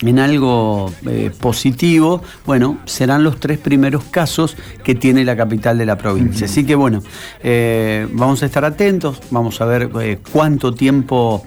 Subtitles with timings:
[0.00, 5.86] en algo eh, positivo, bueno, serán los tres primeros casos que tiene la capital de
[5.86, 6.46] la provincia.
[6.46, 7.02] Así que bueno,
[7.42, 11.44] eh, vamos a estar atentos, vamos a ver eh, cuánto tiempo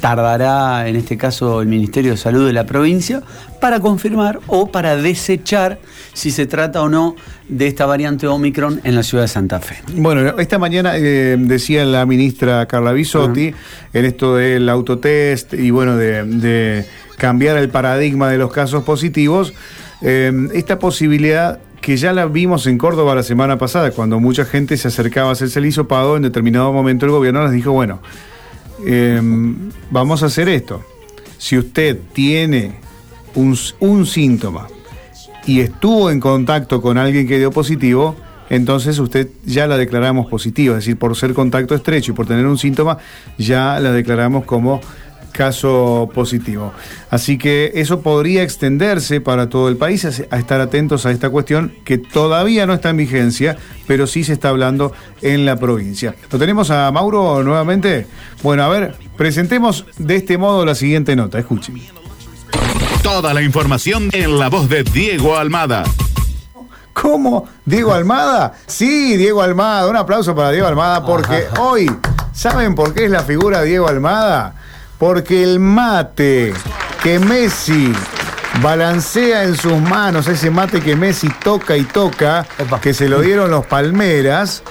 [0.00, 3.22] tardará, en este caso, el Ministerio de Salud de la provincia
[3.60, 5.78] para confirmar o para desechar
[6.12, 7.14] si se trata o no
[7.48, 9.76] de esta variante Omicron en la ciudad de Santa Fe.
[9.92, 13.54] Bueno, esta mañana decía la ministra Carla Bisotti
[13.92, 16.84] en esto del autotest y bueno, de
[17.16, 19.54] cambiar el paradigma de los casos positivos,
[20.02, 24.76] eh, esta posibilidad que ya la vimos en Córdoba la semana pasada, cuando mucha gente
[24.76, 28.00] se acercaba a hacerse el hisopado, en determinado momento el gobierno les dijo, bueno,
[28.86, 29.20] eh,
[29.90, 30.82] vamos a hacer esto.
[31.36, 32.76] Si usted tiene
[33.34, 34.66] un, un síntoma
[35.46, 38.16] y estuvo en contacto con alguien que dio positivo,
[38.50, 42.46] entonces usted ya la declaramos positiva, es decir, por ser contacto estrecho y por tener
[42.46, 42.98] un síntoma,
[43.38, 44.80] ya la declaramos como
[45.34, 46.72] caso positivo.
[47.10, 51.74] Así que eso podría extenderse para todo el país, a estar atentos a esta cuestión
[51.84, 56.14] que todavía no está en vigencia, pero sí se está hablando en la provincia.
[56.30, 58.06] ¿Lo tenemos a Mauro nuevamente?
[58.42, 61.82] Bueno, a ver, presentemos de este modo la siguiente nota, escuchen.
[63.02, 65.84] Toda la información en la voz de Diego Almada.
[66.92, 67.48] ¿Cómo?
[67.66, 68.54] ¿Diego Almada?
[68.66, 69.90] Sí, Diego Almada.
[69.90, 71.90] Un aplauso para Diego Almada porque hoy,
[72.32, 74.54] ¿saben por qué es la figura Diego Almada?
[74.98, 76.52] Porque el mate
[77.02, 77.92] que Messi
[78.62, 82.46] balancea en sus manos, ese mate que Messi toca y toca,
[82.80, 84.62] que se lo dieron los Palmeras,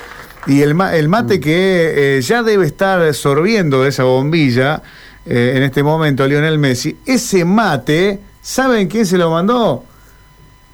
[0.46, 4.82] y el, mate que eh, ya debe estar sorbiendo de esa bombilla
[5.26, 9.86] eh, en este momento Lionel Messi, ese mate, ¿saben quién se lo mandó?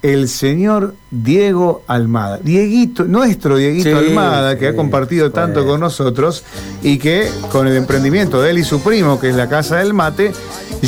[0.02, 2.38] El señor Diego Almada.
[2.38, 6.44] Dieguito, nuestro Dieguito Almada, que ha compartido tanto con nosotros
[6.82, 9.92] y que con el emprendimiento de él y su primo, que es la Casa del
[9.92, 10.32] Mate,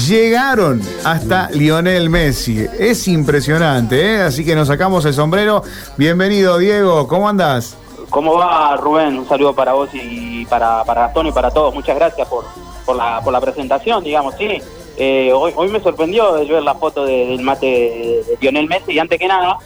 [0.08, 2.66] llegaron hasta Lionel Messi.
[2.78, 4.22] Es impresionante, ¿eh?
[4.22, 5.62] así que nos sacamos el sombrero.
[5.96, 7.76] Bienvenido, Diego, ¿cómo andás?
[8.08, 9.18] ¿Cómo va, Rubén?
[9.18, 11.74] Un saludo para vos y para, para Gastón y para todos.
[11.74, 12.44] Muchas gracias por,
[12.84, 14.58] por, la, por la presentación, digamos, sí.
[14.96, 19.18] Eh, hoy, hoy me sorprendió ver la foto del mate de, Lionel Messi y antes
[19.18, 19.58] que nada,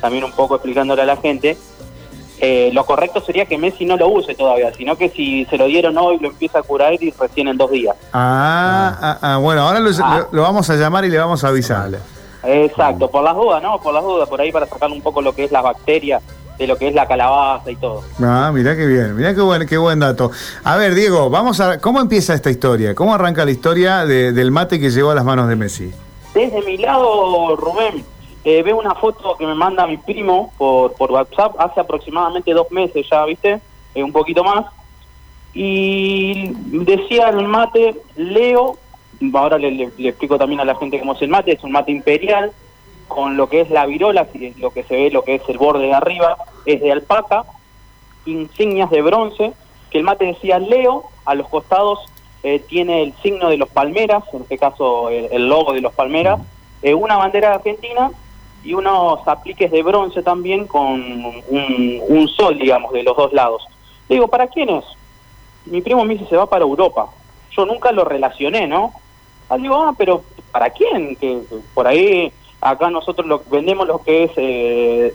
[0.00, 1.56] también un poco explicándole a la gente,
[2.40, 5.66] eh, lo correcto sería que Messi no lo use todavía, sino que si se lo
[5.66, 7.96] dieron hoy lo empieza a curar y recién en dos días.
[8.12, 10.26] Ah, ah, ah bueno, ahora ah.
[10.30, 11.90] lo, vamos a llamar y le vamos a avisar.
[12.42, 13.80] Exacto, por las dudas, ¿no?
[13.80, 16.22] Por las dudas, por ahí para sacar un poco lo que es las bacterias
[16.58, 18.02] de lo que es la calabaza y todo.
[18.22, 20.30] Ah, mirá qué bien, mirá qué buen, qué buen dato.
[20.62, 22.94] A ver, Diego, vamos a, ¿cómo empieza esta historia?
[22.94, 25.92] ¿Cómo arranca la historia del mate que llegó a las manos de Messi?
[26.34, 28.04] Desde mi lado, Rubén,
[28.44, 32.70] eh, veo una foto que me manda mi primo por, por WhatsApp hace aproximadamente dos
[32.70, 33.60] meses ya, ¿viste?
[33.94, 34.66] Eh, un poquito más.
[35.54, 36.52] Y
[36.84, 38.76] decía el mate, Leo,
[39.32, 41.92] ahora le, le explico también a la gente cómo es el mate, es un mate
[41.92, 42.52] imperial,
[43.08, 44.28] con lo que es la virola,
[44.58, 47.44] lo que se ve, lo que es el borde de arriba, es de alpaca,
[48.26, 49.52] insignias de bronce,
[49.90, 52.00] que el mate decía Leo, a los costados
[52.42, 56.40] eh, tiene el signo de los palmeras, en este caso el, logo de los palmeras,
[56.82, 58.10] eh, una bandera de argentina
[58.62, 61.00] y unos apliques de bronce también con
[61.48, 63.66] un, sol, digamos, de los dos lados.
[64.08, 64.84] digo, ¿para quién es?
[65.66, 67.08] Mi primo me dice, se va para Europa.
[67.50, 68.92] Yo nunca lo relacioné, ¿no?
[69.48, 71.16] Ah, digo, ah, pero ¿para quién?
[71.16, 71.40] Que,
[71.74, 72.32] por ahí
[72.64, 75.14] Acá nosotros lo, vendemos lo que es eh,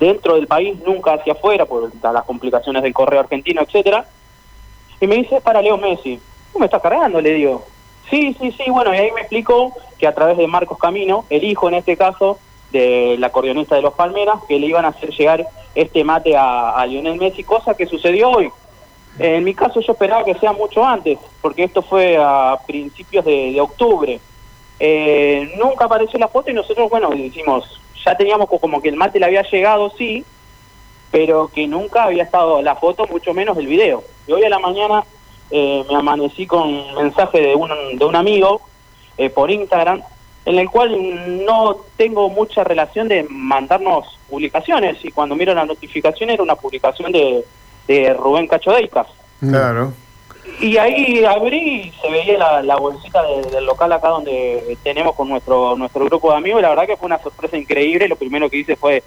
[0.00, 4.06] dentro del país, nunca hacia afuera, por las complicaciones del correo argentino, etcétera.
[5.00, 6.20] Y me dice, es para Leo Messi.
[6.52, 7.20] ¿Cómo me estás cargando?
[7.20, 7.64] Le digo.
[8.10, 11.44] Sí, sí, sí, bueno, y ahí me explicó que a través de Marcos Camino, el
[11.44, 12.40] hijo en este caso
[12.72, 15.46] de la acordeonista de los Palmeras, que le iban a hacer llegar
[15.76, 18.50] este mate a, Lionel Messi, cosa que sucedió hoy.
[19.20, 23.60] En mi caso yo esperaba que sea mucho antes, porque esto fue a principios de
[23.60, 24.18] octubre.
[24.82, 29.20] Eh, nunca apareció la foto y nosotros, bueno, decimos, ya teníamos como que el mate
[29.20, 30.24] le había llegado, sí,
[31.10, 34.02] pero que nunca había estado la foto, mucho menos el video.
[34.26, 35.04] Y hoy a la mañana
[35.50, 38.62] eh, me amanecí con un mensaje de un, de un amigo
[39.18, 40.02] eh, por Instagram,
[40.46, 46.30] en el cual no tengo mucha relación de mandarnos publicaciones, y cuando miro la notificación
[46.30, 47.44] era una publicación de,
[47.86, 48.72] de Rubén Cacho
[49.40, 49.92] Claro.
[50.60, 53.22] Y ahí abrí y se veía la, bolsita
[53.52, 56.96] del local acá donde tenemos con nuestro nuestro grupo de amigos y la verdad que
[56.96, 58.08] fue una sorpresa increíble.
[58.08, 59.02] Lo primero que hice fue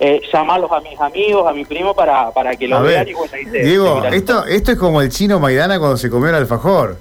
[0.00, 3.08] eh, llamarlos a mis amigos, a mi primo para, para que lo vean.
[3.08, 6.98] y bueno, Diego, esto, esto es como el chino Maidana cuando se comió el alfajor.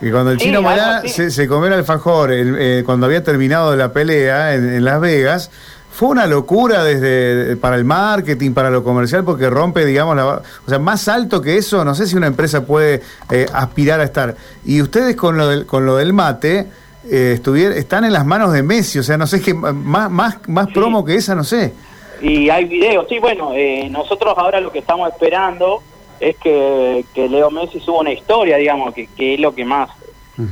[0.00, 4.54] Y cuando el chino Maidana se, comió el alfajor, eh, cuando había terminado la pelea
[4.54, 5.50] en Las Vegas,
[5.96, 10.68] fue una locura desde para el marketing, para lo comercial, porque rompe, digamos, la, o
[10.68, 13.00] sea, más alto que eso, no sé si una empresa puede
[13.30, 14.36] eh, aspirar a estar.
[14.66, 16.66] Y ustedes con lo del, con lo del mate,
[17.10, 20.36] eh, estuviera, están en las manos de Messi, o sea, no sé qué más, más,
[20.48, 21.72] más promo que esa, no sé.
[22.20, 25.82] Y hay videos, sí, bueno, eh, nosotros ahora lo que estamos esperando
[26.20, 29.88] es que, que Leo Messi suba una historia, digamos, que, que es lo que más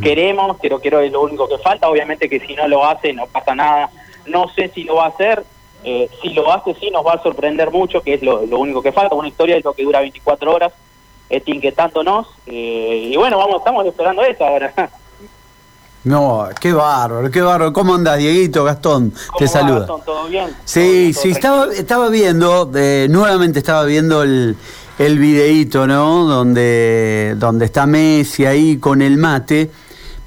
[0.03, 3.13] queremos, pero creo que es lo único que falta, obviamente que si no lo hace
[3.13, 3.91] no pasa nada,
[4.27, 5.45] no sé si lo va a hacer,
[5.85, 8.83] eh, si lo hace sí nos va a sorprender mucho, que es lo, lo único
[8.83, 10.73] que falta, una historia es lo que dura 24 horas,
[11.29, 14.73] etiquetándonos, eh, y bueno, vamos, estamos esperando eso ahora.
[16.05, 17.73] No, qué bárbaro, qué bárbaro.
[17.73, 19.15] ¿Cómo andas, Dieguito, Gastón?
[19.39, 19.79] Te saluda.
[19.81, 20.03] Gastón?
[20.05, 20.55] ¿Todo bien?
[20.67, 24.55] Sí, sí, estaba, estaba viendo, eh, nuevamente estaba viendo el,
[24.99, 26.27] el videíto, ¿no?
[26.27, 29.71] Donde, donde está Messi ahí con el mate,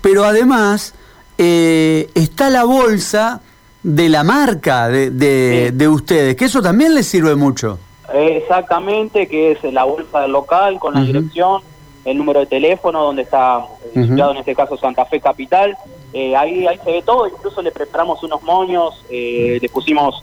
[0.01, 0.95] pero además
[1.37, 3.41] eh, está la bolsa
[3.87, 7.79] de la marca de, de, de ustedes, que eso también les sirve mucho.
[8.13, 11.61] Exactamente, que es la bolsa del local con la dirección,
[12.03, 15.77] el número de teléfono donde está eh, situado en este caso Santa Fe Capital.
[16.11, 20.21] Eh, ahí, ahí se ve todo, incluso le preparamos unos moños, eh, le pusimos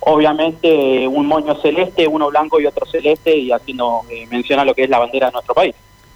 [0.00, 4.74] obviamente un moño celeste, uno blanco y otro celeste, y haciendo eh, mención a lo
[4.74, 5.74] que es la bandera de nuestro país.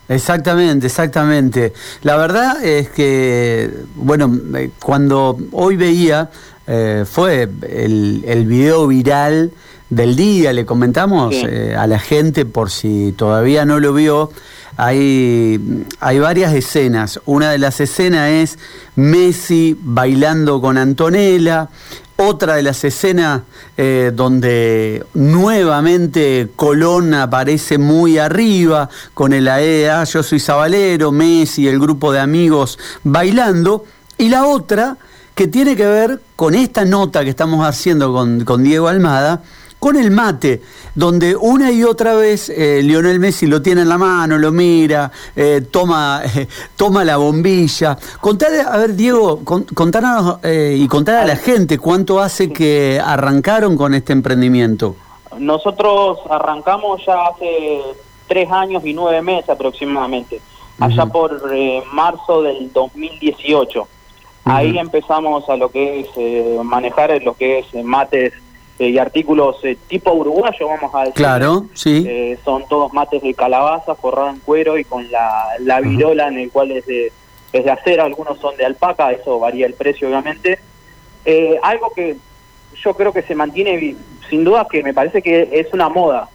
[0.09, 1.73] Exactamente, exactamente.
[2.03, 6.31] La verdad es que, bueno, eh, cuando hoy veía,
[6.67, 9.53] eh, fue el, el video viral
[9.91, 11.45] del día, le comentamos Sí.
[11.49, 14.31] eh, a la gente por si todavía no lo vio,
[14.77, 15.61] hay,
[16.01, 17.21] hay varias escenas.
[17.25, 18.59] Una de las escenas es
[18.97, 21.69] Messi bailando con Antonella.
[22.19, 23.43] Otra de las escenas
[23.77, 31.79] eh, donde nuevamente Colón aparece muy arriba con el AEA, yo soy Zabalero, Messi, el
[31.79, 33.85] grupo de amigos bailando.
[34.19, 34.97] Y la otra
[35.37, 39.43] que tiene que ver con esta nota que estamos haciendo con, con Diego Almada,
[39.79, 40.63] con el mate,
[40.95, 45.13] donde una y otra vez eh, Lionel Messi lo tiene en la mano, lo mira,
[45.37, 47.99] eh, toma, eh, toma la bombilla.
[48.19, 52.99] Contale, a ver, Diego, con- contanos eh, y contar a la gente cuánto hace que
[53.05, 54.97] arrancaron con este emprendimiento.
[55.39, 57.83] Nosotros arrancamos ya hace
[58.27, 60.41] tres años y nueve meses aproximadamente,
[60.81, 63.87] allá por eh, marzo del 2018.
[64.47, 68.33] Ahí empezamos a lo que es eh, manejar lo que es eh, mates
[68.79, 71.15] eh, y artículos eh, tipo uruguayo, vamos a decir.
[71.15, 72.05] Claro, sí.
[72.07, 76.39] Eh, son todos mates de calabaza forrados en cuero y con la, la virola en
[76.39, 77.13] el cual es de,
[77.53, 80.59] es de acera, algunos son de alpaca, eso varía el precio obviamente.
[81.25, 82.17] Eh, algo que
[82.83, 83.97] yo creo que se mantiene,
[84.31, 86.29] sin duda que me parece que es una moda.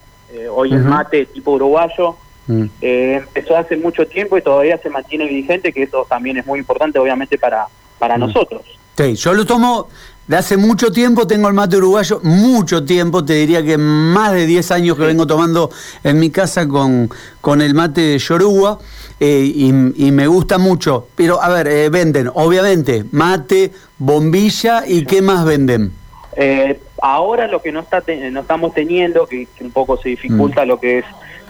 [0.54, 2.16] Hoy el mate tipo uruguayo
[2.48, 2.66] Mm.
[2.82, 6.58] eh, empezó hace mucho tiempo y todavía se mantiene vigente, que eso también es muy
[6.60, 7.68] importante obviamente para,
[8.02, 8.64] para nosotros.
[8.98, 9.88] Sí, yo lo tomo
[10.28, 14.48] de hace mucho tiempo, tengo el mate uruguayo, mucho tiempo, te diría que más de
[14.48, 15.70] 10 años que vengo tomando
[16.04, 17.10] en mi casa con,
[17.42, 18.80] con el mate de Yoruba
[19.20, 19.68] eh, y,
[20.08, 21.08] y me gusta mucho.
[21.16, 25.92] Pero, a ver, eh, venden, obviamente, mate, bombilla y ¿qué más venden?
[26.36, 30.10] Eh, ahora lo que no, está te- no estamos teniendo, que, que un poco se
[30.10, 30.12] Mm.
[30.12, 31.06] dificulta lo que es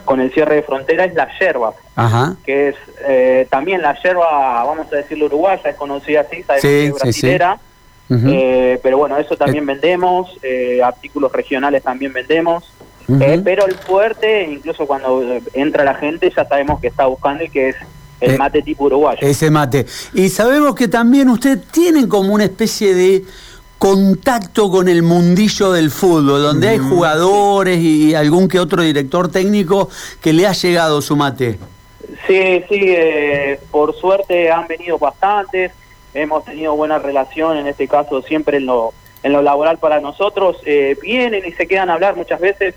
[0.06, 2.36] con el cierre de frontera, es la yerba, Ajá.
[2.46, 2.76] que es
[3.08, 6.94] eh, también la yerba, vamos a decirlo uruguaya, es conocida así, sabemos Sí, que es
[6.94, 7.00] sí, sí.
[7.04, 7.60] brasilera,
[8.10, 12.74] eh, pero bueno, eso también vendemos, eh, artículos regionales también vendemos,
[13.20, 17.44] eh, pero el fuerte, incluso cuando eh, entra la gente, ya sabemos que está buscando
[17.44, 17.76] y que es
[18.22, 19.18] el Eh, mate tipo uruguayo.
[19.22, 19.86] Ese mate.
[20.14, 23.24] Y sabemos que también ustedes tienen como una especie de
[23.82, 29.90] contacto con el mundillo del fútbol, donde hay jugadores y algún que otro director técnico
[30.22, 31.58] que le ha llegado su mate.
[32.28, 35.72] Sí, sí, eh, por suerte han venido bastantes,
[36.14, 40.58] hemos tenido buena relación, en este caso siempre en lo, en lo laboral para nosotros,
[40.64, 42.76] eh, vienen y se quedan a hablar muchas veces,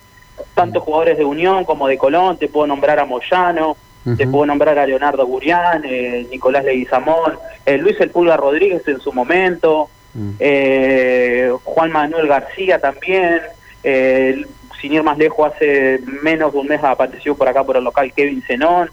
[0.54, 3.76] tanto jugadores de Unión como de Colón, te puedo nombrar a Moyano,
[4.16, 9.00] te puedo nombrar a Leonardo Gurián, eh, Nicolás Leguizamón, eh, Luis El Pulga Rodríguez en
[9.00, 10.30] su momento, Mm.
[10.38, 13.40] eh, Juan Manuel García también,
[13.82, 14.44] eh,
[14.80, 18.12] sin ir más lejos, hace menos de un mes apareció por acá por el local
[18.12, 18.90] Kevin Zenón,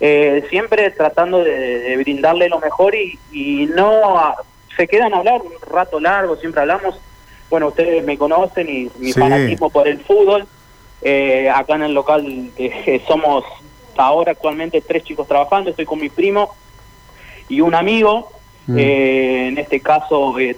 [0.00, 4.36] eh, siempre tratando de, de brindarle lo mejor y, y no a-
[4.76, 6.98] se quedan a hablar un rato largo, siempre hablamos,
[7.50, 9.20] bueno, ustedes me conocen y mi Sí.
[9.20, 10.46] fanatismo por el fútbol,
[11.02, 13.44] eh, acá en el local eh, somos
[13.96, 16.54] ahora actualmente tres chicos trabajando, estoy con mi primo
[17.48, 18.30] y un amigo,
[18.66, 18.78] Mm.
[18.78, 20.56] eh, en este caso eh,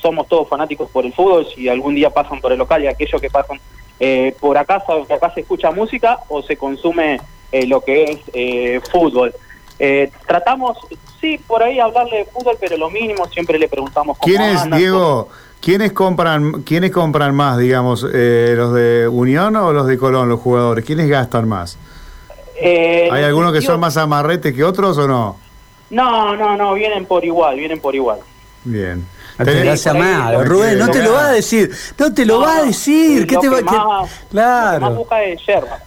[0.00, 3.20] somos todos fanáticos por el fútbol, si algún día pasan por el local y aquellos
[3.20, 3.58] que pasan
[4.00, 8.04] eh, por acá, saben que acá se escucha música o se consume eh, lo que
[8.04, 9.34] es eh, fútbol.
[9.78, 10.76] Eh, tratamos,
[11.20, 14.78] sí, por ahí hablarle de fútbol, pero lo mínimo, siempre le preguntamos cómo ¿Quiénes, andan,
[14.78, 15.28] Diego,
[15.60, 20.40] quiénes compran, quiénes compran más, digamos, eh, los de Unión o los de Colón, los
[20.40, 20.84] jugadores?
[20.84, 21.78] ¿Quiénes gastan más?
[22.60, 25.36] Eh, ¿Hay algunos que son más amarretes que otros o no?
[25.90, 28.18] No, no, no, vienen por igual, vienen por igual.
[28.64, 29.06] Bien.
[29.38, 32.56] Tenés- mal, lo- Rubén, no te lo va a decir, no te lo No, va
[32.58, 34.90] a decir, ¿qué lo te va que que- más- Lo que más Claro.
[34.96, 35.78] busca es yerba.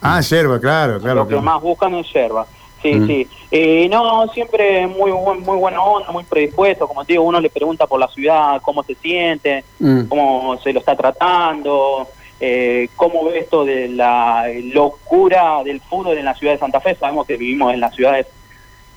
[0.00, 1.14] Ah, yerba, claro, claro.
[1.16, 1.42] lo que claro.
[1.42, 2.46] más buscan es yerba.
[2.82, 3.06] Sí, Mm.
[3.08, 3.28] sí.
[3.50, 6.86] Eh, no, siempre muy buen, muy buena onda, muy predispuesto.
[6.86, 10.02] Como te digo, uno le pregunta por la ciudad, cómo se siente, Mm.
[10.04, 12.06] cómo se lo está tratando,
[12.38, 16.94] eh, cómo ve esto de la locura del fútbol en la ciudad de Santa Fe.
[16.94, 18.26] Sabemos que vivimos en las ciudades,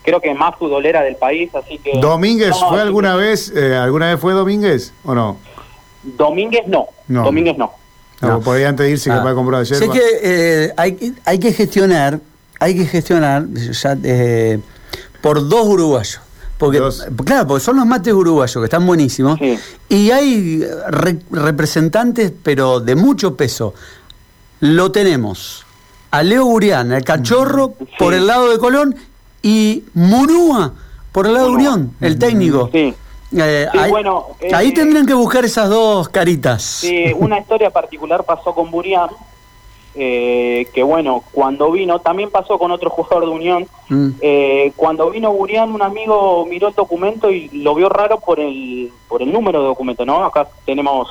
[0.10, 2.00] creo que más futbolera del país, así que...
[2.00, 5.38] Domínguez, No, ¿fue alguna vez, eh, alguna vez fue Domínguez o no?
[6.04, 7.24] Domínguez no, No.
[7.24, 7.72] Domínguez no.
[8.22, 8.40] No, No.
[8.42, 9.24] por ahí antes de irse Ah.
[9.24, 9.80] de comprar yerba.
[9.80, 12.20] Sé que eh, hay, que- hay que gestionar,
[12.60, 14.60] hay que gestionar ya, eh,
[15.22, 16.20] por dos uruguayos.
[16.58, 17.06] Porque, Dos.
[17.24, 19.40] Claro, porque son los mates uruguayos que están buenísimos.
[19.40, 19.58] Sí.
[19.88, 23.74] Y hay re- representantes, pero de mucho peso.
[24.60, 25.66] Lo tenemos
[26.12, 27.86] a Leo Gurián, el cachorro, Sí.
[27.98, 28.94] por el lado de Colón,
[29.42, 30.74] y Munúa
[31.12, 31.56] por el lado de.
[31.56, 32.70] Unión, el técnico.
[32.72, 32.94] Sí.
[33.38, 36.64] Eh, Sí, ahí, bueno, eh, ahí tendrían que buscar esas dos caritas.
[36.64, 39.10] Sí, una historia particular pasó con Burián,
[39.96, 44.10] eh, que bueno, cuando vino, también pasó con otro jugador de Unión, Mm.
[44.22, 48.92] eh, cuando vino Burián, un amigo miró el documento y lo vio raro por el,
[49.08, 50.24] por el número de documento, ¿no?
[50.26, 51.08] Acá tenemos,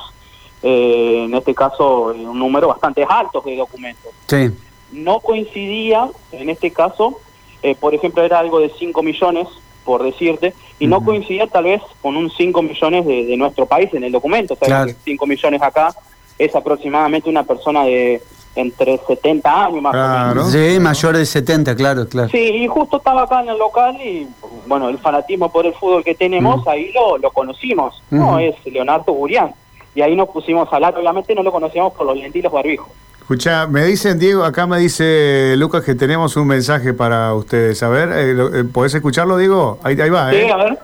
[0.63, 4.11] eh, en este caso, eh, un número bastante alto de documentos.
[4.27, 4.49] Sí.
[4.91, 7.19] No coincidía, en este caso,
[7.63, 9.47] eh, por ejemplo, era algo de 5 millones,
[9.85, 13.93] por decirte, y no coincidía tal vez con un 5 millones de, de nuestro país
[13.93, 14.55] en el documento.
[14.55, 14.97] Sabemos Claro.
[14.97, 15.93] que 5 millones acá
[16.37, 18.21] es aproximadamente una persona de
[18.55, 20.35] entre 70 años más o Claro.
[20.35, 20.51] menos.
[20.51, 22.29] Sí, mayor de 70, claro, claro.
[22.29, 24.27] Sí, y justo estaba acá en el local y,
[24.67, 28.39] bueno, el fanatismo por el fútbol que tenemos, ahí lo, lo conocimos, ¿no?
[28.39, 29.53] Es Leonardo Burián.
[29.95, 32.87] Y ahí nos pusimos a hablar, obviamente no lo conocíamos por los lentilos barbijos.
[33.29, 37.83] Escucha, me dicen, Diego, acá me dice Lucas que tenemos un mensaje para ustedes.
[37.83, 39.77] A ver, eh, eh, ¿podés escucharlo, Diego?
[39.83, 40.51] Ahí, ahí va, Sí, ¿eh?
[40.51, 40.79] a ver.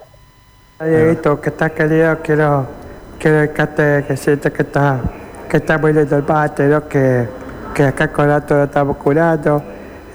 [0.80, 2.68] Dieguito, que estás querido, quiero,
[3.18, 5.00] quiero que te que sientes que está,
[5.50, 6.88] que está muy lindo el bate, ¿no?
[6.88, 7.28] que,
[7.74, 9.64] que acá con todo lo estamos curando.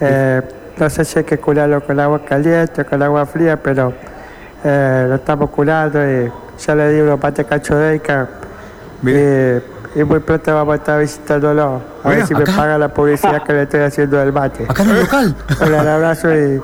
[0.00, 0.40] Eh,
[0.78, 3.92] no sé si hay que curarlo con agua caliente o con agua fría, pero
[4.62, 6.30] eh, lo estamos curando y
[6.64, 8.28] ya le di unos bates cachodeica.
[9.02, 11.62] Y, y muy pronto vamos a estar visitándolo.
[11.62, 12.44] A Bueno, ver si acá.
[12.50, 14.64] me paga la publicidad que le estoy haciendo del bate.
[14.68, 15.36] Acá en el local.
[15.60, 16.60] Un abrazo y,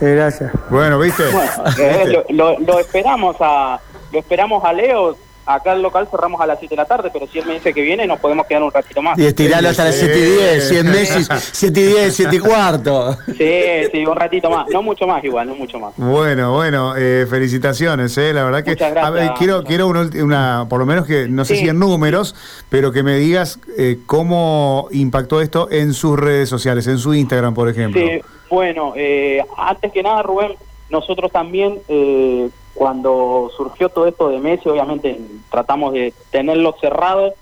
[0.00, 0.52] y gracias.
[0.70, 1.24] Bueno, ¿viste?
[1.30, 3.78] Bueno, eh, lo, lo- lo esperamos a
[4.12, 5.16] lo esperamos a Leo.
[5.46, 7.74] Acá el local cerramos a las 7 de la tarde, pero si él me dice
[7.74, 9.18] que viene, nos podemos quedar un ratito más.
[9.18, 10.06] Y estirarlo hasta las Sí.
[10.06, 13.16] 7 y 10, 100 Messi, 7 y 10, 7 y cuarto.
[13.36, 13.60] Sí,
[13.92, 14.66] sí, un ratito más.
[14.70, 15.92] No mucho más igual, no mucho más.
[15.96, 19.06] Bueno, bueno, eh, felicitaciones, eh, la verdad que Muchas gracias.
[19.06, 21.62] a ver, quiero quiero una, una- por lo menos que no sé Sí.
[21.64, 22.34] si en números,
[22.70, 27.52] pero que me digas eh, cómo impactó esto en sus redes sociales, en su Instagram,
[27.54, 28.00] por ejemplo.
[28.00, 28.20] Sí,
[28.50, 30.52] bueno, eh, antes que nada, Rubén,
[30.90, 35.18] nosotros también, eh, cuando surgió todo esto de Messi, obviamente
[35.50, 37.34] tratamos de tenerlo cerrado.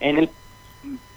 [0.00, 0.30] En el,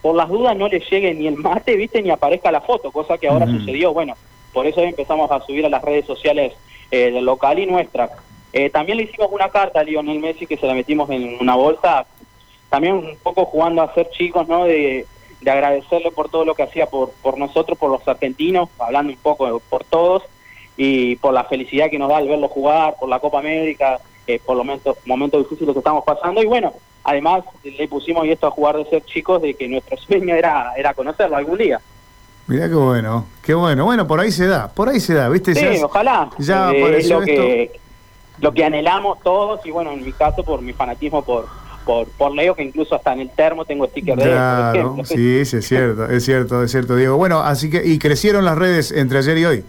[0.01, 3.17] por las dudas no le llegue ni el mate, viste, ni aparezca la foto, cosa
[3.17, 3.93] que ahora sucedió.
[3.93, 4.15] Bueno,
[4.51, 6.53] por eso empezamos a subir a las redes sociales
[6.91, 8.09] eh, del local y nuestra.
[8.53, 11.55] Eh, también le hicimos una carta a Lionel Messi que se la metimos en una
[11.55, 12.05] bolsa,
[12.69, 14.65] también un poco jugando a ser chicos, ¿no?
[14.65, 15.05] De,
[15.41, 19.19] de agradecerle por todo lo que hacía por, por nosotros, por los argentinos, hablando un
[19.19, 20.23] poco por todos,
[20.83, 24.39] y por la felicidad que nos da al verlo jugar, por la Copa América, eh,
[24.43, 26.73] por los momentos, momentos difíciles que estamos pasando, y bueno,
[27.03, 30.73] además le pusimos y esto a jugar de ser chicos, de que nuestro sueño era,
[30.75, 31.79] era conocerlo algún día.
[32.47, 33.85] Mirá qué bueno, qué bueno.
[33.85, 35.53] Bueno, por ahí se da, por ahí se da, ¿viste?
[35.53, 36.31] Sí, Ya- ojalá.
[36.39, 37.79] Ya Eh, es lo que,
[38.39, 41.47] lo que anhelamos todos, y bueno, en mi caso, por mi fanatismo por,
[41.85, 44.95] por, por Leo, que incluso hasta en el termo tengo sticker de él, por Claro,
[45.05, 47.17] sí, sí, es cierto, es cierto, es cierto, Diego.
[47.17, 49.63] Bueno, así que, y crecieron las redes entre ayer y hoy.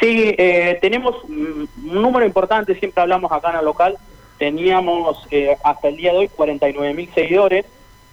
[0.00, 3.98] Sí, eh, tenemos un número importante, siempre hablamos acá en el local,
[4.38, 7.66] teníamos eh, hasta el día de hoy 49 mil seguidores,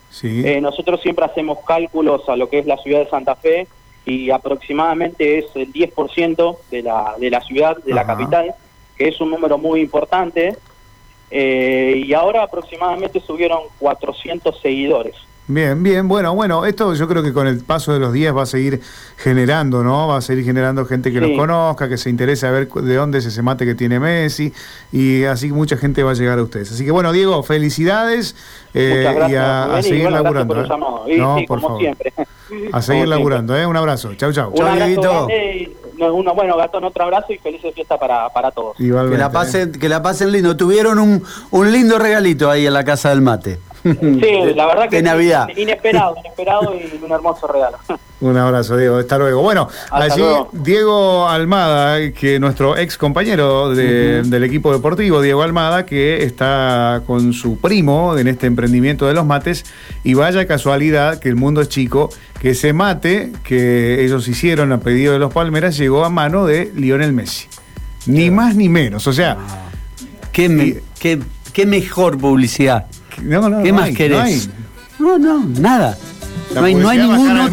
[0.09, 0.41] Sí.
[0.45, 3.67] Eh, nosotros siempre hacemos cálculos a lo que es la ciudad de Santa Fe
[4.05, 8.55] y aproximadamente es el 10% de la, de la ciudad, de la capital,
[8.97, 10.55] que es un número muy importante.
[11.29, 15.15] Eh, y ahora aproximadamente subieron 400 seguidores.
[15.49, 18.41] Bien, bien, bueno, bueno, esto yo creo que con el paso de los días va
[18.41, 18.81] a seguir
[19.15, 20.07] generando, ¿no?
[20.09, 21.25] Va a seguir generando gente que Sí.
[21.25, 24.51] los conozca, que se interese a ver de dónde es ese mate que tiene Messi,
[24.91, 26.73] y así mucha gente va a llegar a ustedes.
[26.73, 28.35] Así que bueno, Diego, felicidades
[28.73, 29.31] eh, gracias.
[29.31, 30.53] y a, a Rubén, y seguir bueno, laburando.
[30.53, 30.63] por
[31.09, 31.15] ¿eh?
[31.15, 31.81] Y No, sí, por como favor.
[31.81, 32.13] siempre.
[32.73, 33.65] A seguir Como laburando, ¿eh?
[33.65, 34.13] Un abrazo.
[34.15, 34.51] Chau, chau.
[34.51, 35.27] Un abrazo Dieguito.
[35.97, 38.77] no, uno, bueno, Gastón, otro abrazo y felices fiesta para, para todos.
[38.79, 39.31] Igualmente, Que la ¿eh?
[39.31, 40.57] pasen, que la pasen lindo.
[40.57, 43.59] Tuvieron un, un lindo regalito ahí en la casa del mate.
[44.21, 45.47] Sí, la verdad que de Navidad.
[45.55, 47.77] inesperado, inesperado y un hermoso regalo.
[48.19, 48.97] Un abrazo, Diego.
[48.97, 49.43] Hasta luego.
[49.43, 50.49] Bueno, Hasta allí luego.
[50.51, 57.31] Diego Almada, que nuestro ex compañero de- del equipo deportivo, Diego Almada, que está con
[57.33, 59.65] su primo en este emprendimiento de los mates.
[60.03, 62.09] Y vaya casualidad que el mundo es chico,
[62.41, 66.71] que ese mate que ellos hicieron a pedido de los Palmeras llegó a mano de
[66.75, 67.47] Lionel Messi.
[68.07, 69.05] Ni más ni menos.
[69.05, 69.37] O sea,
[70.31, 71.19] ¿Qué, me- Y- qué-
[71.53, 72.87] qué mejor publicidad?
[73.23, 74.19] No, no, ¿Qué no más hay, no querés?
[74.19, 74.49] hay.
[74.99, 75.97] No, no, nada.
[76.53, 77.51] La No hay, no hay ningún otro